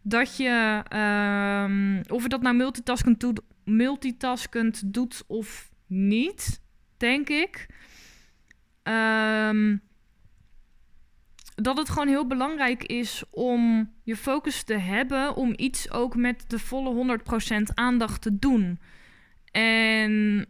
dat 0.03 0.37
je, 0.37 0.83
um, 0.93 2.01
of 2.07 2.23
je 2.23 2.29
dat 2.29 2.41
nou 2.41 2.55
multitaskend 2.55 3.19
doet, 3.19 3.41
multitaskend 3.63 4.93
doet 4.93 5.23
of 5.27 5.69
niet, 5.87 6.61
denk 6.97 7.29
ik. 7.29 7.67
Um, 8.83 9.81
dat 11.61 11.77
het 11.77 11.89
gewoon 11.89 12.07
heel 12.07 12.27
belangrijk 12.27 12.83
is 12.83 13.23
om 13.29 13.91
je 14.03 14.15
focus 14.15 14.63
te 14.63 14.73
hebben, 14.73 15.35
om 15.35 15.53
iets 15.55 15.91
ook 15.91 16.15
met 16.15 16.43
de 16.47 16.59
volle 16.59 17.19
100% 17.59 17.61
aandacht 17.73 18.21
te 18.21 18.39
doen. 18.39 18.79
En 19.51 20.45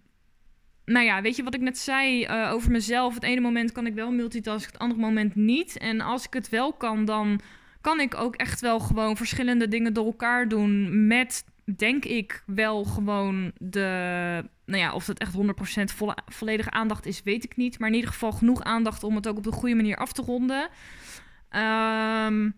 nou 0.86 1.06
ja, 1.06 1.22
weet 1.22 1.36
je 1.36 1.44
wat 1.44 1.56
ik 1.56 1.62
net 1.62 1.78
zei 1.78 2.26
uh, 2.26 2.52
over 2.54 2.72
mezelf? 2.72 3.14
Het 3.14 3.24
ene 3.24 3.42
moment 3.42 3.72
kan 3.72 3.86
ik 3.86 3.94
wel 3.94 4.12
multitasken, 4.12 4.72
het 4.72 4.82
andere 4.82 5.00
moment 5.00 5.36
niet. 5.36 5.78
En 5.78 6.02
als 6.02 6.26
ik 6.26 6.34
het 6.34 6.50
wel 6.50 6.74
kan, 6.74 7.06
dan 7.06 7.40
kan 7.82 8.00
ik 8.00 8.16
ook 8.16 8.36
echt 8.36 8.62
wel 8.62 8.80
gewoon 8.80 9.18
verschillende 9.18 9.68
dingen 9.68 9.94
door 9.94 10.06
elkaar 10.06 10.48
doen. 10.48 11.08
Met, 11.08 11.46
denk 11.76 12.06
ik, 12.06 12.44
wel 12.46 12.84
gewoon 12.84 13.52
de. 13.58 14.44
Nou 14.66 14.82
ja, 14.82 14.94
of 14.94 15.06
dat 15.06 15.20
echt 15.20 15.36
100% 15.36 15.84
volle, 15.84 16.18
volledige 16.26 16.72
aandacht 16.72 17.06
is, 17.06 17.24
weet 17.24 17.44
ik 17.44 17.56
niet. 17.56 17.80
Maar 17.80 17.90
in 17.90 17.96
ieder 17.96 18.12
geval 18.12 18.32
genoeg 18.32 18.64
aandacht 18.64 19.04
om 19.04 19.16
het 19.16 19.28
ook 19.28 19.38
op 19.38 19.44
de 19.44 19.52
goede 19.52 19.76
manier 19.76 19.98
af 19.98 20.14
te 20.14 20.22
ronden. 20.22 20.70
Um, 22.26 22.56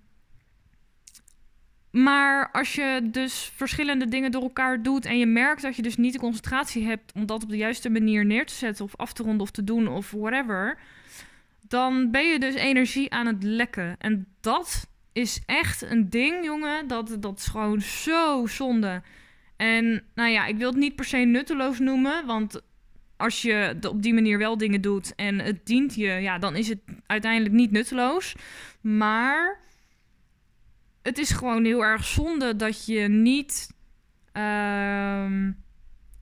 maar 1.92 2.52
als 2.52 2.74
je 2.74 3.10
dus 3.12 3.52
verschillende 3.56 4.08
dingen 4.08 4.32
door 4.32 4.42
elkaar 4.42 4.82
doet 4.84 5.06
en 5.06 5.18
je 5.18 5.26
merkt 5.26 5.62
dat 5.62 5.76
je 5.76 5.82
dus 5.82 5.98
niet 5.98 6.14
de 6.14 6.20
concentratie 6.20 6.86
hebt 6.86 7.12
om 7.14 7.26
dat 7.26 7.44
op 7.44 7.50
de 7.50 7.58
juiste 7.58 7.90
manier 7.90 8.26
neer 8.26 8.46
te 8.46 8.54
zetten 8.54 8.86
of 8.86 8.96
af 8.96 9.14
te 9.14 9.24
ronden 9.24 9.42
of 9.42 9.52
te 9.52 9.64
doen 9.64 9.88
of 9.88 10.12
whatever, 10.12 10.78
dan 11.68 12.12
ben 12.12 12.28
je 12.28 12.40
dus 12.40 12.56
energie 12.56 13.12
aan 13.12 13.26
het 13.26 13.44
lekken. 13.44 13.96
En 14.00 14.28
dat 14.40 14.88
is 15.14 15.42
echt 15.46 15.82
een 15.82 16.10
ding, 16.10 16.46
jongen. 16.46 16.88
Dat, 16.88 17.18
dat 17.20 17.38
is 17.38 17.46
gewoon 17.46 17.82
zo 17.82 18.46
zonde. 18.48 19.02
En 19.58 20.04
nou 20.16 20.30
ja, 20.30 20.46
ik 20.46 20.58
wil 20.58 20.70
het 20.70 20.78
niet 20.78 20.96
per 20.96 21.06
se 21.06 21.18
nutteloos 21.18 21.80
noemen, 21.80 22.26
want 22.26 22.62
als 23.18 23.42
je 23.42 23.76
op 23.90 24.02
die 24.02 24.14
manier 24.14 24.38
wel 24.38 24.58
dingen 24.58 24.82
doet 24.82 25.16
en 25.16 25.40
het 25.40 25.66
dient 25.66 25.96
je, 25.96 26.08
ja, 26.08 26.38
dan 26.38 26.56
is 26.56 26.68
het 26.68 26.80
uiteindelijk 27.06 27.54
niet 27.54 27.72
nutteloos. 27.72 28.36
Maar 28.82 29.60
het 31.02 31.18
is 31.18 31.32
gewoon 31.32 31.66
heel 31.66 31.84
erg 31.84 32.04
zonde 32.04 32.56
dat 32.56 32.86
je 32.86 33.08
niet 33.08 33.70
ehm, 34.32 35.52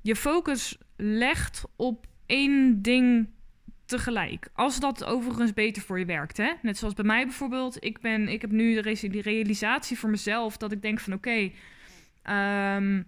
je 0.01 0.15
focus 0.15 0.77
legt 0.95 1.63
op 1.75 2.05
één 2.25 2.81
ding 2.81 3.29
tegelijk. 3.85 4.49
Als 4.53 4.79
dat 4.79 5.03
overigens 5.03 5.53
beter 5.53 5.81
voor 5.81 5.99
je 5.99 6.05
werkt. 6.05 6.37
Hè? 6.37 6.51
Net 6.61 6.77
zoals 6.77 6.93
bij 6.93 7.05
mij 7.05 7.23
bijvoorbeeld. 7.23 7.83
Ik, 7.83 8.01
ben, 8.01 8.27
ik 8.27 8.41
heb 8.41 8.51
nu 8.51 8.81
de 8.81 9.21
realisatie 9.21 9.97
voor 9.97 10.09
mezelf 10.09 10.57
dat 10.57 10.71
ik 10.71 10.81
denk 10.81 10.99
van 10.99 11.13
oké, 11.13 11.51
ehm, 12.21 13.03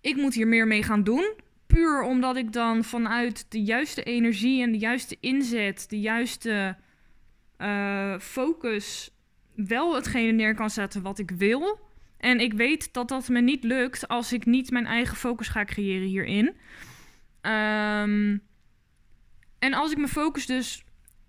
ik 0.00 0.16
moet 0.16 0.34
hier 0.34 0.48
meer 0.48 0.66
mee 0.66 0.82
gaan 0.82 1.04
doen. 1.04 1.34
Puur 1.66 2.02
omdat 2.02 2.36
ik 2.36 2.52
dan 2.52 2.84
vanuit 2.84 3.46
de 3.48 3.62
juiste 3.62 4.02
energie 4.02 4.62
en 4.62 4.72
de 4.72 4.78
juiste 4.78 5.16
inzet, 5.20 5.86
de 5.88 6.00
juiste 6.00 6.76
uh, 7.58 8.18
focus 8.18 9.10
wel 9.66 9.94
hetgene 9.94 10.32
neer 10.32 10.54
kan 10.54 10.70
zetten 10.70 11.02
wat 11.02 11.18
ik 11.18 11.30
wil. 11.30 11.88
En 12.16 12.40
ik 12.40 12.52
weet 12.52 12.92
dat 12.92 13.08
dat 13.08 13.28
me 13.28 13.40
niet 13.40 13.64
lukt 13.64 14.08
als 14.08 14.32
ik 14.32 14.46
niet 14.46 14.70
mijn 14.70 14.86
eigen 14.86 15.16
focus 15.16 15.48
ga 15.48 15.64
creëren 15.64 16.06
hierin. 16.06 16.46
Um, 17.42 18.42
en 19.58 19.74
als 19.74 19.90
ik 19.90 19.96
mijn 19.96 20.08
focus 20.08 20.46
dus 20.46 20.84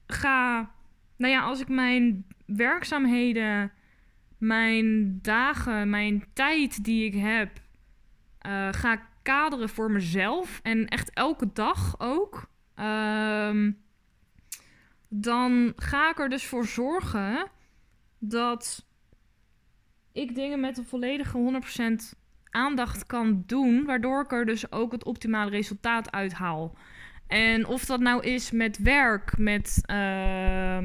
ga. 0.07 0.71
Nou 1.17 1.33
ja, 1.33 1.41
als 1.41 1.59
ik 1.59 1.67
mijn 1.67 2.25
werkzaamheden, 2.45 3.71
mijn 4.37 5.19
dagen, 5.21 5.89
mijn 5.89 6.25
tijd 6.33 6.83
die 6.83 7.05
ik 7.05 7.21
heb, 7.21 7.61
uh, 8.47 8.67
ga 8.71 9.07
kaderen 9.21 9.69
voor 9.69 9.91
mezelf. 9.91 10.59
En 10.63 10.87
echt 10.87 11.13
elke 11.13 11.49
dag 11.53 11.95
ook. 11.99 12.49
Um, 12.75 13.77
dan 15.07 15.73
ga 15.75 16.09
ik 16.09 16.19
er 16.19 16.29
dus 16.29 16.45
voor 16.45 16.65
zorgen 16.65 17.47
dat 18.23 18.85
ik 20.11 20.35
dingen 20.35 20.59
met 20.59 20.77
een 20.77 20.85
volledige 20.85 21.61
100% 22.13 22.19
aandacht 22.49 23.05
kan 23.05 23.43
doen, 23.45 23.85
waardoor 23.85 24.21
ik 24.21 24.31
er 24.31 24.45
dus 24.45 24.71
ook 24.71 24.91
het 24.91 25.03
optimale 25.03 25.49
resultaat 25.49 26.11
uithaal. 26.11 26.77
En 27.27 27.65
of 27.65 27.85
dat 27.85 27.99
nou 27.99 28.23
is 28.23 28.51
met 28.51 28.77
werk, 28.77 29.37
met 29.37 29.81
uh, 29.91 30.77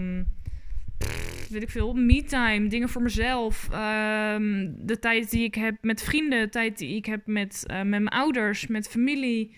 weet 1.48 1.62
ik 1.62 1.70
veel, 1.70 1.94
me-time, 1.94 2.68
dingen 2.68 2.88
voor 2.88 3.02
mezelf, 3.02 3.64
um, 3.64 4.74
de 4.86 4.98
tijd 5.00 5.30
die 5.30 5.44
ik 5.44 5.54
heb 5.54 5.76
met 5.80 6.02
vrienden, 6.02 6.40
de 6.40 6.48
tijd 6.48 6.78
die 6.78 6.96
ik 6.96 7.06
heb 7.06 7.26
met, 7.26 7.64
uh, 7.66 7.76
met 7.76 7.86
mijn 7.86 8.08
ouders, 8.08 8.66
met 8.66 8.88
familie, 8.88 9.56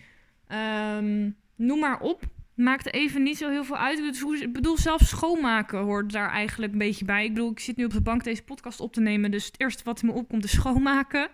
um, 0.97 1.37
noem 1.57 1.79
maar 1.79 2.01
op. 2.01 2.23
Maakt 2.59 2.93
even 2.93 3.23
niet 3.23 3.39
zo 3.39 3.51
heel 3.51 3.65
veel 3.65 3.77
uit. 3.77 3.99
Ik 4.41 4.53
bedoel, 4.53 4.79
zelfs 4.79 5.09
schoonmaken 5.09 5.79
hoort 5.79 6.13
daar 6.13 6.31
eigenlijk 6.31 6.73
een 6.73 6.79
beetje 6.79 7.05
bij. 7.05 7.25
Ik 7.25 7.35
bedoel, 7.35 7.51
ik 7.51 7.61
zit 7.61 7.77
nu 7.77 7.85
op 7.85 7.93
de 7.93 8.01
bank 8.01 8.25
deze 8.25 8.43
podcast 8.43 8.81
op 8.81 8.93
te 8.93 9.01
nemen. 9.01 9.31
Dus 9.31 9.47
het 9.47 9.61
eerste 9.61 9.85
wat 9.85 10.03
me 10.03 10.13
opkomt 10.13 10.45
is 10.45 10.51
schoonmaken. 10.51 11.29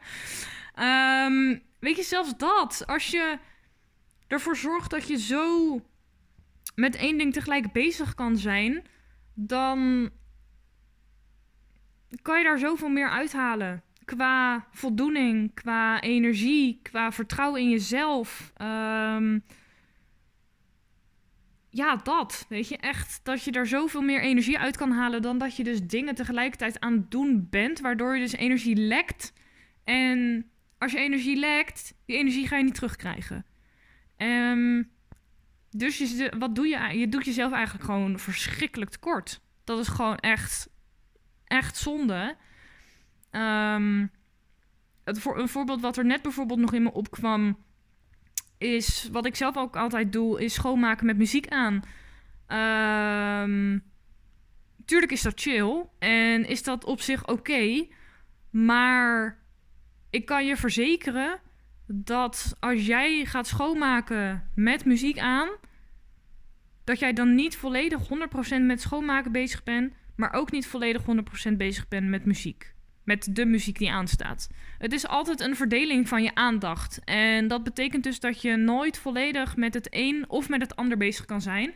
Um, 0.79 1.63
weet 1.79 1.97
je, 1.97 2.03
zelfs 2.03 2.37
dat. 2.37 2.83
Als 2.87 3.07
je 3.07 3.39
ervoor 4.27 4.57
zorgt 4.57 4.91
dat 4.91 5.09
je 5.09 5.19
zo 5.19 5.81
met 6.75 6.97
één 6.97 7.19
ding 7.19 7.33
tegelijk 7.33 7.73
bezig 7.73 8.15
kan 8.15 8.37
zijn, 8.37 8.85
dan 9.35 10.11
kan 12.23 12.39
je 12.39 12.45
daar 12.45 12.59
zoveel 12.59 12.89
meer 12.89 13.11
uithalen. 13.11 13.83
Qua 14.05 14.67
voldoening, 14.71 15.55
qua 15.55 16.01
energie, 16.01 16.81
qua 16.83 17.13
vertrouwen 17.13 17.61
in 17.61 17.71
jezelf. 17.71 18.53
Um, 18.63 19.45
ja, 21.75 21.97
dat. 21.97 22.47
Weet 22.49 22.69
je, 22.69 22.77
echt 22.77 23.21
dat 23.23 23.45
je 23.45 23.53
daar 23.53 23.67
zoveel 23.67 24.03
meer 24.03 24.21
energie 24.21 24.59
uit 24.59 24.77
kan 24.77 24.91
halen 24.91 25.23
dan 25.23 25.39
dat 25.39 25.57
je 25.57 25.65
dus 25.65 25.87
dingen 25.87 26.15
tegelijkertijd 26.15 26.81
aan 26.81 26.93
het 26.93 27.11
doen 27.11 27.47
bent, 27.51 27.81
waardoor 27.81 28.15
je 28.15 28.21
dus 28.21 28.33
energie 28.33 28.77
lekt. 28.77 29.33
En 29.85 30.51
als 30.79 30.93
je 30.93 30.99
energie 30.99 31.37
lekt, 31.37 31.95
die 32.05 32.17
energie 32.17 32.47
ga 32.47 32.57
je 32.57 32.65
niet 32.65 32.75
terugkrijgen. 32.75 33.47
Um, 34.17 34.91
dus 35.71 35.99
je, 35.99 36.33
wat 36.39 36.55
doe 36.55 36.67
je? 36.67 36.99
Je 36.99 37.09
doet 37.09 37.25
jezelf 37.25 37.53
eigenlijk 37.53 37.85
gewoon 37.85 38.19
verschrikkelijk 38.19 38.91
tekort. 38.91 39.41
Dat 39.65 39.79
is 39.79 39.89
gewoon 39.89 40.17
echt, 40.17 40.69
echt 41.45 41.77
zonde. 41.77 42.37
Um, 43.31 44.11
het 45.05 45.19
voor, 45.19 45.39
een 45.39 45.49
voorbeeld 45.49 45.81
wat 45.81 45.97
er 45.97 46.05
net 46.05 46.23
bijvoorbeeld 46.23 46.59
nog 46.59 46.73
in 46.73 46.83
me 46.83 46.93
opkwam, 46.93 47.57
is 48.65 49.09
wat 49.13 49.27
ik 49.27 49.37
zelf 49.37 49.57
ook 49.57 49.77
altijd 49.77 50.13
doe, 50.13 50.45
is 50.45 50.55
schoonmaken 50.55 51.07
met 51.07 51.17
muziek 51.17 51.49
aan. 51.49 51.83
Um, 53.43 53.83
tuurlijk 54.85 55.13
is 55.13 55.23
dat 55.23 55.41
chill 55.41 55.87
en 55.99 56.47
is 56.47 56.63
dat 56.63 56.85
op 56.85 57.01
zich 57.01 57.27
oké, 57.27 57.87
maar 58.51 59.39
ik 60.11 60.27
kan 60.27 60.47
je 60.47 60.57
verzekeren 60.57 61.41
dat 61.87 62.57
als 62.61 62.87
jij 62.87 63.25
gaat 63.25 63.47
schoonmaken 63.47 64.51
met 64.55 64.85
muziek 64.85 65.19
aan, 65.19 65.49
dat 66.85 66.99
jij 66.99 67.13
dan 67.13 67.35
niet 67.35 67.57
volledig 67.57 68.01
100% 68.59 68.61
met 68.61 68.81
schoonmaken 68.81 69.33
bezig 69.33 69.63
bent, 69.63 69.93
maar 70.17 70.33
ook 70.33 70.51
niet 70.51 70.67
volledig 70.67 71.03
100% 71.51 71.57
bezig 71.57 71.89
bent 71.89 72.09
met 72.09 72.25
muziek. 72.25 72.74
Met 73.05 73.29
de 73.31 73.47
muziek 73.47 73.79
die 73.79 73.91
aanstaat. 73.91 74.49
Het 74.79 74.93
is 74.93 75.07
altijd 75.07 75.41
een 75.41 75.57
verdeling 75.57 76.09
van 76.09 76.23
je 76.23 76.35
aandacht. 76.35 77.01
En 77.05 77.49
dat 77.49 77.65
betekent 77.65 78.05
dus 78.05 78.21
dat 78.21 78.43
je 78.43 78.57
nooit 78.57 78.99
volledig 78.99 79.57
met 79.57 79.75
het 79.75 79.87
een 79.91 80.25
of 80.29 80.49
met 80.49 80.61
het 80.61 80.77
ander 80.77 80.97
bezig 80.97 81.25
kan 81.25 81.41
zijn. 81.41 81.75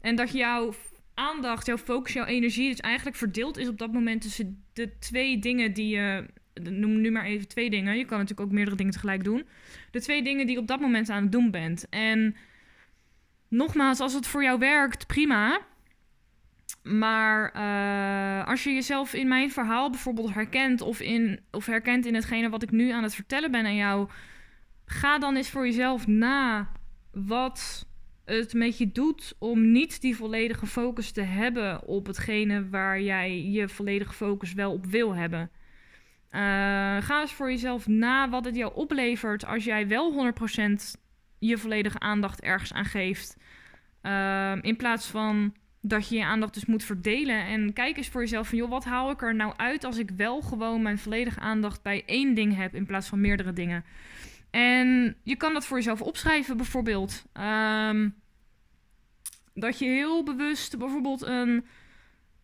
En 0.00 0.16
dat 0.16 0.32
jouw 0.32 0.74
aandacht, 1.14 1.66
jouw 1.66 1.78
focus, 1.78 2.12
jouw 2.12 2.24
energie 2.24 2.70
dus 2.70 2.80
eigenlijk 2.80 3.16
verdeeld 3.16 3.56
is 3.56 3.68
op 3.68 3.78
dat 3.78 3.92
moment 3.92 4.20
tussen 4.20 4.64
de 4.72 4.98
twee 4.98 5.38
dingen 5.38 5.72
die 5.72 5.96
je 5.96 6.26
noem 6.62 7.00
nu 7.00 7.10
maar 7.10 7.24
even 7.24 7.48
twee 7.48 7.70
dingen. 7.70 7.96
Je 7.96 8.04
kan 8.04 8.18
natuurlijk 8.18 8.48
ook 8.48 8.54
meerdere 8.54 8.76
dingen 8.76 8.92
tegelijk 8.92 9.24
doen. 9.24 9.46
De 9.90 10.00
twee 10.00 10.22
dingen 10.22 10.46
die 10.46 10.54
je 10.54 10.60
op 10.60 10.66
dat 10.66 10.80
moment 10.80 11.08
aan 11.08 11.22
het 11.22 11.32
doen 11.32 11.50
bent. 11.50 11.88
En 11.88 12.36
nogmaals, 13.48 14.00
als 14.00 14.14
het 14.14 14.26
voor 14.26 14.42
jou 14.42 14.58
werkt, 14.58 15.06
prima. 15.06 15.60
Maar 16.82 17.52
uh, 17.54 18.09
als 18.50 18.64
je 18.64 18.72
jezelf 18.72 19.14
in 19.14 19.28
mijn 19.28 19.50
verhaal 19.50 19.90
bijvoorbeeld 19.90 20.34
herkent 20.34 20.80
of, 20.80 21.00
in, 21.00 21.40
of 21.50 21.66
herkent 21.66 22.06
in 22.06 22.14
hetgene 22.14 22.48
wat 22.48 22.62
ik 22.62 22.70
nu 22.70 22.90
aan 22.90 23.02
het 23.02 23.14
vertellen 23.14 23.50
ben 23.50 23.64
aan 23.64 23.76
jou, 23.76 24.08
ga 24.84 25.18
dan 25.18 25.36
eens 25.36 25.50
voor 25.50 25.64
jezelf 25.66 26.06
na 26.06 26.70
wat 27.12 27.86
het 28.24 28.54
met 28.54 28.78
je 28.78 28.92
doet 28.92 29.34
om 29.38 29.70
niet 29.70 30.00
die 30.00 30.16
volledige 30.16 30.66
focus 30.66 31.10
te 31.10 31.20
hebben 31.20 31.86
op 31.86 32.06
hetgene 32.06 32.68
waar 32.68 33.00
jij 33.00 33.42
je 33.42 33.68
volledige 33.68 34.12
focus 34.12 34.52
wel 34.52 34.72
op 34.72 34.86
wil 34.86 35.14
hebben. 35.14 35.50
Uh, 36.30 36.40
ga 37.00 37.20
eens 37.20 37.32
voor 37.32 37.50
jezelf 37.50 37.86
na 37.86 38.28
wat 38.28 38.44
het 38.44 38.56
jou 38.56 38.74
oplevert 38.74 39.46
als 39.46 39.64
jij 39.64 39.88
wel 39.88 40.32
100% 40.32 41.00
je 41.38 41.58
volledige 41.58 41.98
aandacht 41.98 42.40
ergens 42.40 42.72
aan 42.72 42.84
geeft. 42.84 43.36
Uh, 44.02 44.56
in 44.60 44.76
plaats 44.76 45.06
van 45.06 45.54
dat 45.80 46.08
je 46.08 46.16
je 46.16 46.24
aandacht 46.24 46.54
dus 46.54 46.66
moet 46.66 46.84
verdelen. 46.84 47.46
En 47.46 47.72
kijk 47.72 47.96
eens 47.96 48.08
voor 48.08 48.20
jezelf 48.20 48.48
van, 48.48 48.58
joh, 48.58 48.70
wat 48.70 48.84
haal 48.84 49.10
ik 49.10 49.22
er 49.22 49.34
nou 49.34 49.52
uit 49.56 49.84
als 49.84 49.98
ik 49.98 50.10
wel 50.16 50.40
gewoon 50.40 50.82
mijn 50.82 50.98
volledige 50.98 51.40
aandacht 51.40 51.82
bij 51.82 52.02
één 52.06 52.34
ding 52.34 52.56
heb 52.56 52.74
in 52.74 52.86
plaats 52.86 53.08
van 53.08 53.20
meerdere 53.20 53.52
dingen. 53.52 53.84
En 54.50 55.16
je 55.22 55.36
kan 55.36 55.52
dat 55.52 55.66
voor 55.66 55.76
jezelf 55.76 56.02
opschrijven, 56.02 56.56
bijvoorbeeld. 56.56 57.24
Um, 57.88 58.14
dat 59.54 59.78
je 59.78 59.84
heel 59.84 60.24
bewust 60.24 60.78
bijvoorbeeld 60.78 61.22
een, 61.22 61.66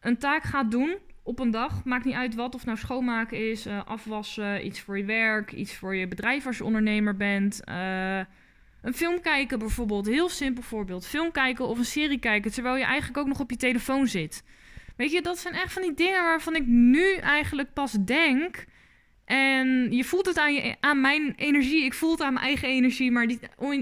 een 0.01 0.19
taak 0.19 0.43
gaat 0.43 0.71
doen 0.71 0.97
op 1.23 1.39
een 1.39 1.51
dag. 1.51 1.85
Maakt 1.85 2.05
niet 2.05 2.15
uit 2.15 2.35
wat, 2.35 2.55
of 2.55 2.65
nou 2.65 2.79
schoonmaken 2.79 3.51
is, 3.51 3.67
uh, 3.67 3.85
afwassen, 3.85 4.67
iets 4.67 4.81
voor 4.81 4.99
je 4.99 5.05
werk, 5.05 5.53
iets 5.53 5.77
voor 5.77 5.95
je 5.95 6.09
bedrijf 6.09 6.47
als 6.47 6.57
je 6.57 6.65
ondernemer 6.65 7.17
bent. 7.17 7.61
Uh, 7.69 8.21
een 8.87 8.95
film 8.95 9.21
kijken 9.21 9.59
bijvoorbeeld, 9.59 10.07
heel 10.07 10.29
simpel 10.29 10.63
voorbeeld. 10.63 11.07
Film 11.07 11.33
kijken 11.33 11.67
of 11.67 11.79
een 11.79 11.85
serie 11.85 12.19
kijken 12.19 12.53
terwijl 12.53 12.77
je 12.77 12.85
eigenlijk 12.85 13.19
ook 13.19 13.27
nog 13.27 13.41
op 13.41 13.51
je 13.51 13.57
telefoon 13.57 14.07
zit. 14.07 14.43
Weet 14.97 15.13
je, 15.13 15.23
dat 15.23 15.39
zijn 15.39 15.55
echt 15.55 15.73
van 15.73 15.83
die 15.83 15.95
dingen 15.95 16.23
waarvan 16.23 16.55
ik 16.55 16.67
nu 16.67 17.15
eigenlijk 17.15 17.73
pas 17.73 17.93
denk. 17.93 18.65
En 19.25 19.93
je 19.93 20.05
voelt 20.05 20.27
het 20.27 20.39
aan, 20.39 20.55
je, 20.55 20.77
aan 20.81 21.01
mijn 21.01 21.35
energie. 21.37 21.85
Ik 21.85 21.95
voel 21.95 22.11
het 22.11 22.21
aan 22.21 22.33
mijn 22.33 22.47
eigen 22.47 22.69
energie. 22.69 23.11
Maar 23.11 23.27
die 23.27 23.41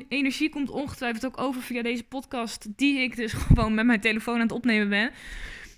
energie 0.08 0.48
komt 0.48 0.70
ongetwijfeld 0.70 1.26
ook 1.26 1.40
over 1.40 1.62
via 1.62 1.82
deze 1.82 2.04
podcast. 2.04 2.66
Die 2.76 2.98
ik 2.98 3.16
dus 3.16 3.32
gewoon 3.42 3.74
met 3.74 3.86
mijn 3.86 4.00
telefoon 4.00 4.34
aan 4.34 4.40
het 4.40 4.52
opnemen 4.52 4.88
ben 4.88 5.10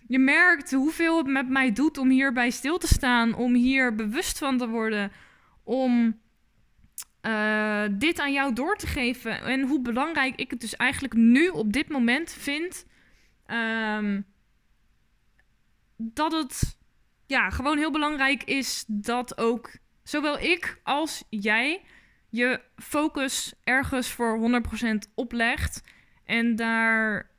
je 0.08 0.18
merkt 0.18 0.72
hoeveel 0.72 1.16
het 1.18 1.26
met 1.26 1.48
mij 1.48 1.72
doet 1.72 1.98
om 1.98 2.10
hierbij 2.10 2.50
stil 2.50 2.78
te 2.78 2.86
staan, 2.86 3.34
om 3.34 3.54
hier 3.54 3.94
bewust 3.94 4.38
van 4.38 4.58
te 4.58 4.68
worden, 4.68 5.12
om 5.64 6.20
uh, 7.26 7.84
dit 7.90 8.20
aan 8.20 8.32
jou 8.32 8.52
door 8.52 8.76
te 8.76 8.86
geven. 8.86 9.40
En 9.42 9.62
hoe 9.62 9.80
belangrijk 9.80 10.36
ik 10.36 10.50
het 10.50 10.60
dus 10.60 10.76
eigenlijk 10.76 11.14
nu 11.14 11.48
op 11.48 11.72
dit 11.72 11.88
moment 11.88 12.32
vind. 12.32 12.86
Um, 13.46 14.26
dat 15.96 16.32
het 16.32 16.78
ja, 17.26 17.50
gewoon 17.50 17.78
heel 17.78 17.90
belangrijk 17.90 18.42
is 18.44 18.84
dat 18.86 19.38
ook 19.38 19.70
zowel 20.02 20.40
ik 20.40 20.80
als 20.82 21.24
jij 21.30 21.82
je 22.28 22.60
focus 22.76 23.54
ergens 23.64 24.10
voor 24.10 24.62
100% 24.88 25.12
oplegt. 25.14 25.82
En 26.24 26.56
daar 26.56 27.30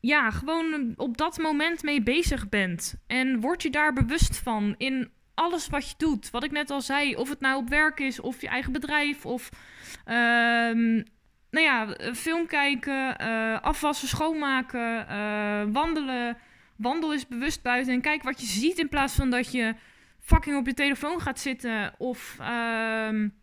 ja, 0.00 0.30
gewoon 0.30 0.94
op 0.96 1.16
dat 1.16 1.38
moment 1.38 1.82
mee 1.82 2.02
bezig 2.02 2.48
bent. 2.48 2.94
En 3.06 3.40
word 3.40 3.62
je 3.62 3.70
daar 3.70 3.92
bewust 3.92 4.36
van 4.36 4.74
in 4.78 5.10
alles 5.36 5.68
wat 5.68 5.88
je 5.88 5.94
doet. 5.96 6.30
Wat 6.30 6.44
ik 6.44 6.50
net 6.50 6.70
al 6.70 6.80
zei, 6.80 7.16
of 7.16 7.28
het 7.28 7.40
nou 7.40 7.56
op 7.56 7.68
werk 7.68 8.00
is, 8.00 8.20
of 8.20 8.40
je 8.40 8.48
eigen 8.48 8.72
bedrijf, 8.72 9.26
of 9.26 9.48
ehm, 10.04 11.02
nou 11.50 11.64
ja, 11.64 11.96
film 12.14 12.46
kijken, 12.46 13.16
uh, 13.20 13.60
afwassen, 13.60 14.08
schoonmaken, 14.08 15.06
uh, 15.10 15.62
wandelen. 15.72 16.36
Wandel 16.76 17.12
is 17.12 17.26
bewust 17.26 17.62
buiten 17.62 17.92
en 17.92 18.00
kijk 18.00 18.22
wat 18.22 18.40
je 18.40 18.46
ziet 18.46 18.78
in 18.78 18.88
plaats 18.88 19.14
van 19.14 19.30
dat 19.30 19.52
je 19.52 19.74
fucking 20.20 20.56
op 20.56 20.66
je 20.66 20.74
telefoon 20.74 21.20
gaat 21.20 21.40
zitten. 21.40 21.94
Of 21.98 22.38
um, 23.08 23.34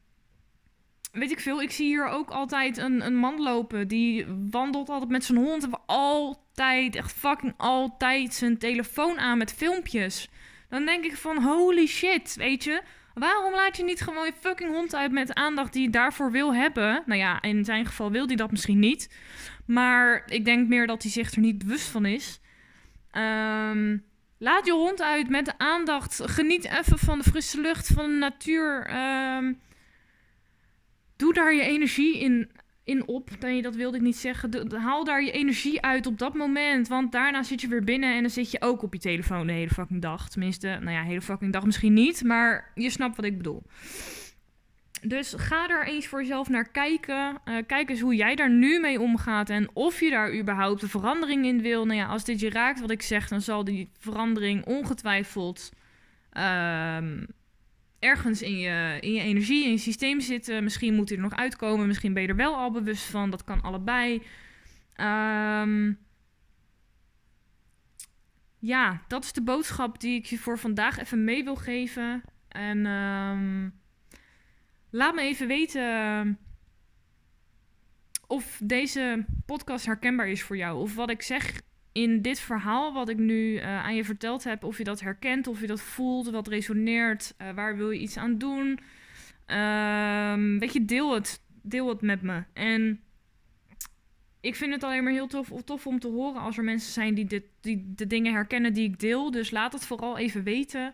weet 1.11 1.31
ik 1.31 1.39
veel. 1.39 1.61
Ik 1.61 1.71
zie 1.71 1.87
hier 1.87 2.07
ook 2.07 2.29
altijd 2.29 2.77
een, 2.77 3.05
een 3.05 3.15
man 3.15 3.41
lopen. 3.41 3.87
Die 3.87 4.25
wandelt 4.49 4.89
altijd 4.89 5.11
met 5.11 5.23
zijn 5.23 5.37
hond. 5.37 5.63
En 5.63 5.79
altijd, 5.85 6.95
echt 6.95 7.13
fucking 7.13 7.53
altijd 7.57 8.33
zijn 8.33 8.57
telefoon 8.57 9.19
aan 9.19 9.37
met 9.37 9.53
filmpjes. 9.53 10.29
Dan 10.73 10.85
denk 10.85 11.03
ik 11.03 11.17
van 11.17 11.43
holy 11.43 11.85
shit, 11.85 12.35
weet 12.35 12.63
je. 12.63 12.81
Waarom 13.13 13.53
laat 13.53 13.77
je 13.77 13.83
niet 13.83 14.01
gewoon 14.01 14.25
je 14.25 14.33
fucking 14.39 14.71
hond 14.71 14.95
uit 14.95 15.11
met 15.11 15.33
aandacht 15.33 15.73
die 15.73 15.81
je 15.81 15.89
daarvoor 15.89 16.31
wil 16.31 16.53
hebben? 16.53 17.03
Nou 17.05 17.19
ja, 17.19 17.41
in 17.41 17.65
zijn 17.65 17.85
geval 17.85 18.11
wil 18.11 18.27
hij 18.27 18.35
dat 18.35 18.51
misschien 18.51 18.79
niet. 18.79 19.15
Maar 19.65 20.23
ik 20.25 20.45
denk 20.45 20.67
meer 20.67 20.87
dat 20.87 21.01
hij 21.01 21.11
zich 21.11 21.31
er 21.31 21.39
niet 21.39 21.57
bewust 21.57 21.87
van 21.87 22.05
is. 22.05 22.39
Um, 23.11 24.03
laat 24.37 24.65
je 24.65 24.71
hond 24.71 25.01
uit 25.01 25.29
met 25.29 25.45
de 25.45 25.57
aandacht. 25.57 26.21
Geniet 26.23 26.65
even 26.65 26.99
van 26.99 27.17
de 27.17 27.23
frisse 27.23 27.61
lucht, 27.61 27.87
van 27.87 28.09
de 28.09 28.17
natuur. 28.17 28.95
Um, 29.35 29.59
doe 31.15 31.33
daar 31.33 31.53
je 31.53 31.61
energie 31.61 32.19
in, 32.19 32.51
in 32.83 33.07
op. 33.07 33.29
Nee, 33.39 33.61
dat 33.61 33.75
wilde 33.75 33.97
ik 33.97 34.03
niet 34.03 34.17
zeggen. 34.17 34.71
haal 34.75 35.03
daar 35.03 35.23
je 35.23 35.31
energie 35.31 35.81
uit 35.81 36.05
op 36.05 36.17
dat 36.17 36.33
moment. 36.33 36.87
Want 36.87 37.11
daarna 37.11 37.43
zit 37.43 37.61
je 37.61 37.67
weer 37.67 37.83
binnen 37.83 38.15
en 38.15 38.21
dan 38.21 38.29
zit 38.29 38.51
je 38.51 38.61
ook 38.61 38.81
op 38.81 38.93
je 38.93 38.99
telefoon 38.99 39.47
de 39.47 39.53
hele 39.53 39.69
fucking 39.69 40.01
dag. 40.01 40.29
Tenminste, 40.29 40.67
nou 40.67 40.91
ja, 40.91 41.03
hele 41.03 41.21
fucking 41.21 41.53
dag 41.53 41.65
misschien 41.65 41.93
niet. 41.93 42.23
Maar 42.23 42.71
je 42.75 42.89
snapt 42.89 43.15
wat 43.15 43.25
ik 43.25 43.37
bedoel. 43.37 43.63
Dus 45.01 45.33
ga 45.37 45.69
er 45.69 45.87
eens 45.87 46.07
voor 46.07 46.21
jezelf 46.21 46.49
naar 46.49 46.69
kijken. 46.69 47.37
Uh, 47.45 47.57
kijk 47.67 47.89
eens 47.89 47.99
hoe 47.99 48.15
jij 48.15 48.35
daar 48.35 48.51
nu 48.51 48.79
mee 48.79 49.01
omgaat. 49.01 49.49
En 49.49 49.69
of 49.73 49.99
je 49.99 50.09
daar 50.09 50.33
überhaupt 50.33 50.81
een 50.81 50.89
verandering 50.89 51.45
in 51.45 51.61
wil. 51.61 51.85
Nou 51.85 51.99
ja, 51.99 52.05
als 52.05 52.23
dit 52.23 52.39
je 52.39 52.49
raakt 52.49 52.79
wat 52.79 52.91
ik 52.91 53.01
zeg, 53.01 53.27
dan 53.27 53.41
zal 53.41 53.63
die 53.63 53.89
verandering 53.99 54.65
ongetwijfeld. 54.65 55.71
Um, 56.97 57.25
ergens 58.03 58.41
in 58.41 58.57
je, 58.57 58.97
in 58.99 59.13
je 59.13 59.21
energie, 59.21 59.63
in 59.63 59.71
je 59.71 59.77
systeem 59.77 60.19
zitten. 60.19 60.63
Misschien 60.63 60.95
moet 60.95 61.09
hij 61.09 61.17
er 61.17 61.23
nog 61.23 61.35
uitkomen. 61.35 61.87
Misschien 61.87 62.13
ben 62.13 62.21
je 62.21 62.27
er 62.27 62.35
wel 62.35 62.55
al 62.55 62.71
bewust 62.71 63.03
van. 63.03 63.29
Dat 63.29 63.43
kan 63.43 63.61
allebei. 63.61 64.21
Um, 64.95 65.99
ja, 68.59 69.01
dat 69.07 69.23
is 69.23 69.33
de 69.33 69.41
boodschap 69.41 69.99
die 69.99 70.15
ik 70.15 70.25
je 70.25 70.37
voor 70.37 70.59
vandaag 70.59 70.99
even 70.99 71.23
mee 71.23 71.43
wil 71.43 71.55
geven. 71.55 72.23
En 72.47 72.85
um, 72.85 73.73
laat 74.89 75.15
me 75.15 75.21
even 75.21 75.47
weten 75.47 76.37
of 78.27 78.59
deze 78.63 79.25
podcast 79.45 79.85
herkenbaar 79.85 80.27
is 80.27 80.43
voor 80.43 80.57
jou. 80.57 80.79
Of 80.79 80.95
wat 80.95 81.09
ik 81.09 81.21
zeg 81.21 81.61
in 81.93 82.21
dit 82.21 82.39
verhaal 82.39 82.93
wat 82.93 83.09
ik 83.09 83.17
nu 83.17 83.53
uh, 83.53 83.83
aan 83.85 83.95
je 83.95 84.05
verteld 84.05 84.43
heb, 84.43 84.63
of 84.63 84.77
je 84.77 84.83
dat 84.83 84.99
herkent, 84.99 85.47
of 85.47 85.61
je 85.61 85.67
dat 85.67 85.81
voelt, 85.81 86.29
wat 86.29 86.47
resoneert, 86.47 87.33
uh, 87.41 87.51
waar 87.51 87.77
wil 87.77 87.91
je 87.91 87.99
iets 87.99 88.17
aan 88.17 88.37
doen. 88.37 88.79
Um, 89.47 90.59
weet 90.59 90.73
je, 90.73 90.85
deel 90.85 91.13
het, 91.13 91.41
deel 91.61 91.89
het 91.89 92.01
met 92.01 92.21
me. 92.21 92.43
En 92.53 93.01
ik 94.41 94.55
vind 94.55 94.73
het 94.73 94.83
alleen 94.83 95.03
maar 95.03 95.13
heel 95.13 95.27
tof, 95.27 95.51
tof 95.65 95.87
om 95.87 95.99
te 95.99 96.07
horen 96.07 96.41
als 96.41 96.57
er 96.57 96.63
mensen 96.63 96.93
zijn 96.93 97.13
die, 97.13 97.25
dit, 97.25 97.43
die 97.61 97.93
de 97.95 98.07
dingen 98.07 98.33
herkennen 98.33 98.73
die 98.73 98.89
ik 98.89 98.99
deel. 98.99 99.31
Dus 99.31 99.51
laat 99.51 99.73
het 99.73 99.85
vooral 99.85 100.17
even 100.17 100.43
weten. 100.43 100.93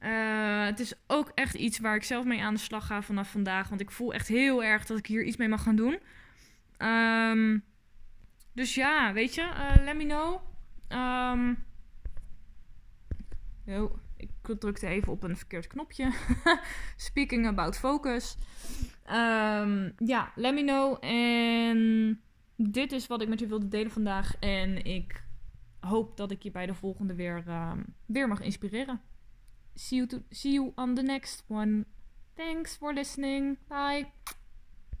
Uh, 0.00 0.64
het 0.64 0.80
is 0.80 0.94
ook 1.06 1.32
echt 1.34 1.54
iets 1.54 1.78
waar 1.78 1.96
ik 1.96 2.02
zelf 2.02 2.24
mee 2.24 2.42
aan 2.42 2.54
de 2.54 2.60
slag 2.60 2.86
ga 2.86 3.02
vanaf 3.02 3.30
vandaag. 3.30 3.68
Want 3.68 3.80
ik 3.80 3.90
voel 3.90 4.14
echt 4.14 4.28
heel 4.28 4.64
erg 4.64 4.86
dat 4.86 4.98
ik 4.98 5.06
hier 5.06 5.24
iets 5.24 5.36
mee 5.36 5.48
mag 5.48 5.62
gaan 5.62 5.76
doen. 5.76 5.98
Um, 6.78 7.64
dus 8.52 8.74
ja, 8.74 9.12
weet 9.12 9.34
je, 9.34 9.42
uh, 9.42 9.84
let 9.84 9.96
me 9.96 10.04
know. 10.04 10.40
Um, 10.88 11.64
ik 14.16 14.58
drukte 14.58 14.86
even 14.86 15.12
op 15.12 15.22
een 15.22 15.36
verkeerd 15.36 15.66
knopje. 15.66 16.12
Speaking 16.96 17.46
about 17.46 17.78
focus. 17.78 18.36
Um, 19.10 19.92
ja, 19.96 20.32
let 20.34 20.54
me 20.54 20.62
know. 20.62 20.96
En 21.04 22.20
dit 22.56 22.92
is 22.92 23.06
wat 23.06 23.22
ik 23.22 23.28
met 23.28 23.40
je 23.40 23.46
wilde 23.46 23.68
delen 23.68 23.90
vandaag. 23.90 24.36
En 24.38 24.84
ik 24.84 25.24
hoop 25.80 26.16
dat 26.16 26.30
ik 26.30 26.42
je 26.42 26.50
bij 26.50 26.66
de 26.66 26.74
volgende 26.74 27.14
weer, 27.14 27.44
um, 27.48 27.84
weer 28.06 28.28
mag 28.28 28.40
inspireren. 28.40 29.00
See 29.74 29.98
you, 29.98 30.08
to, 30.08 30.22
see 30.30 30.52
you 30.52 30.72
on 30.74 30.94
the 30.94 31.02
next 31.02 31.44
one. 31.48 31.84
Thanks 32.34 32.76
for 32.76 32.92
listening. 32.92 33.58
Bye. 33.68 34.06